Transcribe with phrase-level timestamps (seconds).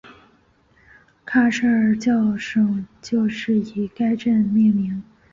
[1.25, 5.03] 卡舍尔教省就是以该镇命名。